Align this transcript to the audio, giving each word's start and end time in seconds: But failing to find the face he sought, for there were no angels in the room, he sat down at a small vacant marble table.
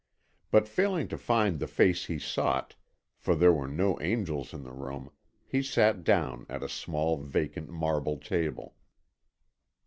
But 0.49 0.67
failing 0.67 1.07
to 1.09 1.15
find 1.19 1.59
the 1.59 1.67
face 1.67 2.05
he 2.07 2.17
sought, 2.17 2.73
for 3.19 3.35
there 3.35 3.53
were 3.53 3.67
no 3.67 4.01
angels 4.01 4.51
in 4.51 4.63
the 4.63 4.71
room, 4.73 5.11
he 5.45 5.61
sat 5.61 6.03
down 6.03 6.47
at 6.49 6.63
a 6.63 6.67
small 6.67 7.17
vacant 7.17 7.69
marble 7.69 8.17
table. 8.17 8.75